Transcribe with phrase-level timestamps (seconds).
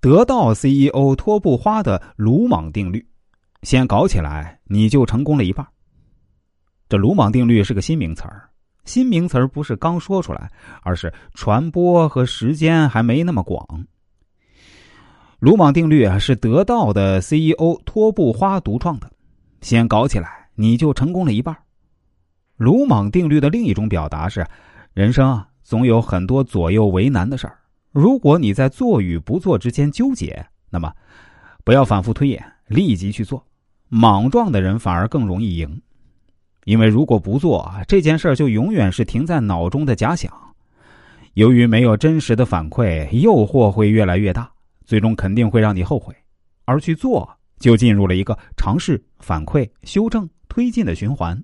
[0.00, 3.04] 得到 CEO 托布花的鲁莽定律，
[3.62, 5.66] 先搞起来你就成功了一半。
[6.88, 8.48] 这鲁莽定律是个新名词儿，
[8.84, 10.50] 新名词儿不是刚说出来，
[10.82, 13.84] 而是传播和时间还没那么广。
[15.40, 19.10] 鲁莽定律啊，是得到的 CEO 托布花独创的，
[19.60, 21.56] 先搞起来你就成功了一半。
[22.56, 24.46] 鲁莽定律的另一种表达是，
[24.94, 27.58] 人生啊总有很多左右为难的事儿。
[27.98, 30.94] 如果你在做与不做之间纠结，那么
[31.64, 33.44] 不要反复推演，立即去做。
[33.88, 35.82] 莽撞的人反而更容易赢，
[36.64, 40.32] 因为如果不做这件事儿，就永远是停在脑中的假想。
[41.34, 44.48] 由于没有真实的反馈，诱惑会越来越大，
[44.84, 46.14] 最终肯定会让你后悔。
[46.66, 47.28] 而去做，
[47.58, 51.42] 就进入了一个尝试、反馈、修正、推进的循环，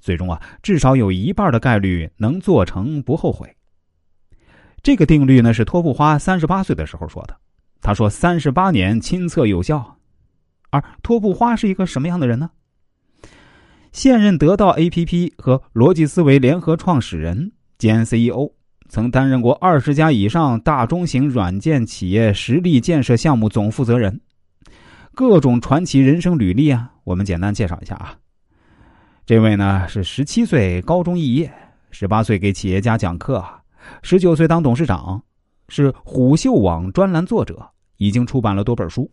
[0.00, 3.48] 最终啊，至少有一半的概率能做成不后悔。
[4.86, 7.36] 这个定律呢，是托布花三十八岁的时候说的。
[7.82, 9.96] 他说：“三十八年亲测有效。”
[10.70, 12.48] 而托布花是一个什么样的人呢？
[13.90, 18.52] 现任得到 APP 和逻辑思维联合创始人兼 CEO，
[18.88, 24.20] 曾担任过二十家以上大中型软件企业实力建设项目总负责人，
[25.16, 28.14] 各种传奇人生履历啊，我们简单介绍一下啊。
[29.24, 31.52] 这位呢是十七岁高中肄业，
[31.90, 33.44] 十八岁给企业家讲课。
[34.02, 35.22] 十九岁当董事长，
[35.68, 39.10] 是虎嗅网专栏作者，已经出版了多本书。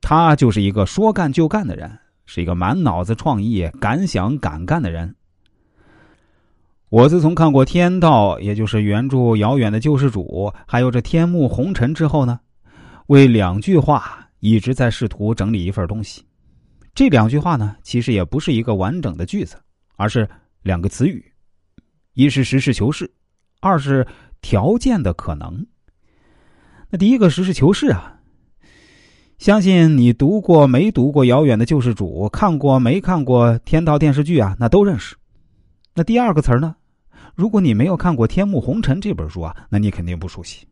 [0.00, 5.14] 他就是一个说干就干的人，是一个满脑子创意、敢想敢干的人。
[6.88, 12.38] 我自从看过《天道》，也就是原著《遥远的救世主》，还有这《天幕红尘》之后呢，
[13.06, 16.22] 为两句话一直在试图整理一份东西。
[16.94, 19.56] 这两句话呢，其实也不是一个完整的句子，
[19.96, 20.28] 而是
[20.62, 21.24] 两个词语，
[22.12, 23.10] 一是实事求是。
[23.62, 24.06] 二是
[24.40, 25.64] 条件的可能。
[26.90, 28.18] 那第一个实事求是啊，
[29.38, 35.14] 相信你读过没读过《遥远的救世主》，看过没看过《天道》电视剧啊，那都认识。
[35.94, 36.74] 那第二个词儿呢？
[37.36, 40.66] 如果你没有看过《天幕红尘》这本书啊，那你肯定不熟悉。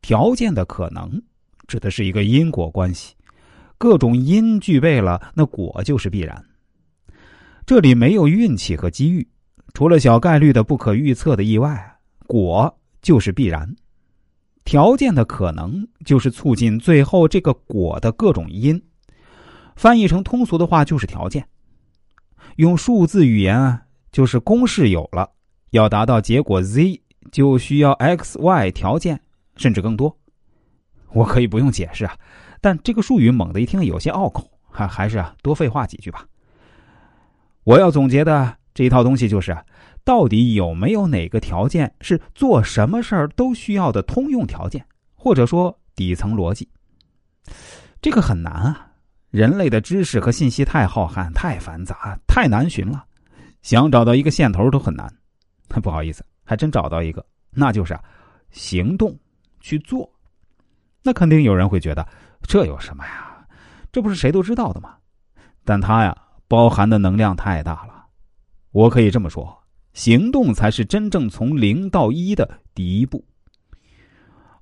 [0.00, 1.20] 条件的可能
[1.66, 3.14] 指的是一个因果关系，
[3.78, 6.44] 各种因具备了，那果就是必然。
[7.66, 9.28] 这里没有运气和机遇，
[9.74, 11.91] 除了小概率的不可预测的意外。
[12.32, 13.76] 果就是必然，
[14.64, 18.82] 条件的可能就是促进最后这个果的各种因。
[19.76, 21.46] 翻译成通俗的话就是条件。
[22.56, 25.28] 用数字语言啊，就是公式有了，
[25.72, 29.20] 要达到结果 z 就需要 x、y 条件，
[29.56, 30.16] 甚至更多。
[31.12, 32.16] 我可以不用解释啊，
[32.62, 36.26] 但这个术语猛的一听有些拗口，还还是啊多废话几句吧。
[37.64, 39.54] 我要总结的这一套东西就是。
[40.04, 46.68] 到底有没有哪个条件是做什么事儿都需要的通用条件，或者说底层逻辑？
[48.00, 48.88] 这个很难啊！
[49.30, 53.04] 人类的知识和信息太浩瀚、太繁杂、太难寻了，
[53.62, 55.08] 想找到一个线头都很难。
[55.82, 57.98] 不好意思，还真找到一个，那就是，
[58.50, 59.16] 行动
[59.60, 60.10] 去做。
[61.02, 62.06] 那肯定有人会觉得
[62.42, 63.46] 这有什么呀？
[63.92, 64.96] 这不是谁都知道的吗？
[65.64, 66.16] 但它呀，
[66.48, 68.06] 包含的能量太大了。
[68.72, 69.61] 我可以这么说。
[69.92, 73.24] 行动才是真正从零到一的第一步。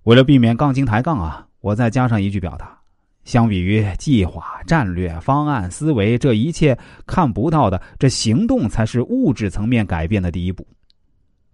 [0.04, 2.78] 为了避免杠精抬杠啊，我再加上一句表达：
[3.24, 6.76] 相比于计划、战略、方案、思维这一切
[7.06, 10.66] 看不到的，这行动才是物质层面改变的第一步。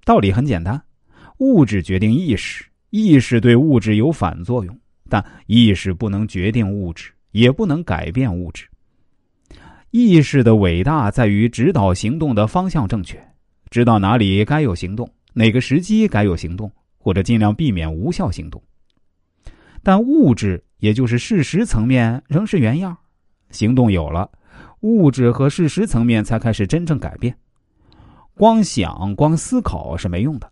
[0.04, 0.80] 道理很简单，
[1.38, 8.66] 物质决定意识，意识对物质有反作用，但意识不能决定物质，也不能改变物质。
[9.90, 13.20] 意识的伟大在于指导行动的方向正确。
[13.76, 18.62] 知道哪里该有行动，哪个时机该有行动，或者尽量避免无效行动。
[19.82, 22.96] 但物质，也就是事实层面仍是原样，
[23.50, 24.30] 行动有了，
[24.80, 27.36] 物质和事实层面才开始真正改变。
[28.32, 30.50] 光想、光思考是没用的，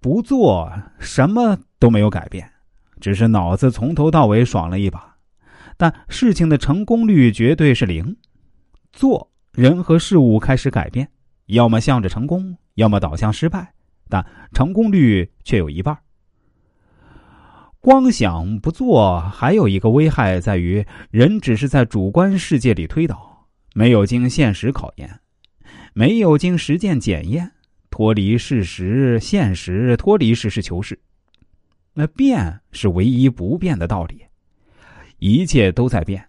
[0.00, 0.68] 不做
[0.98, 2.50] 什么都没有改变，
[3.00, 5.14] 只是脑子从头到尾爽了一把，
[5.76, 8.16] 但事情的成功率绝对是零。
[8.92, 11.08] 做，人和事物开始改变。
[11.46, 13.72] 要么向着成功，要么导向失败，
[14.08, 15.96] 但成功率却有一半。
[17.80, 25.18] 光想不做，还有一个危害在于，人只是在主观世界里推导，没有经现实考验，
[25.92, 27.50] 没有经实践检验，
[27.90, 30.98] 脱离事实、现实，脱离实事求是。
[31.92, 34.22] 那变是唯一不变的道理，
[35.18, 36.24] 一切都在变，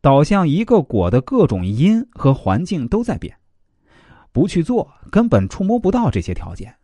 [0.00, 3.34] 导向一个果的各种因和环境都在变。
[4.32, 6.74] 不去做，根本触摸不到这些条件，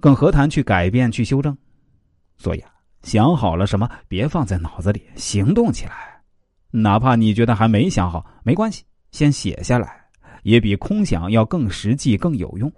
[0.00, 1.56] 更何谈去改变、去修正？
[2.36, 2.70] 所以啊，
[3.02, 6.20] 想好了什么，别放在脑子里，行动起来。
[6.70, 10.04] 哪怕你觉得还没想好，没关系，先写下来，
[10.42, 12.70] 也比空想要更实际、更有用。